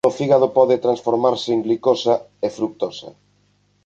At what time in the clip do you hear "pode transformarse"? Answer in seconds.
0.57-1.49